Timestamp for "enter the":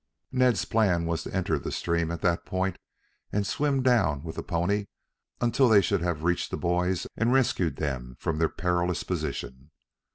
1.35-1.71